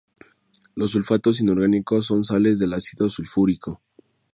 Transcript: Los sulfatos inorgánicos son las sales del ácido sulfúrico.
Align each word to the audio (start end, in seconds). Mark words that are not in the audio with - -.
Los 0.73 0.89
sulfatos 0.89 1.41
inorgánicos 1.41 2.07
son 2.07 2.21
las 2.21 2.27
sales 2.29 2.57
del 2.57 2.73
ácido 2.73 3.07
sulfúrico. 3.07 3.83